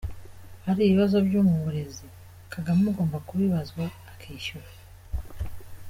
[0.65, 2.05] -Ari ibibazo byo mu burezi,
[2.53, 4.69] Kagame agomba kubibazwa akishyura.